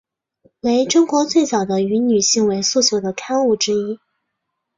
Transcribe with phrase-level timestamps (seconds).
[0.61, 3.99] 为中国最早的以女性为诉求的刊物之一。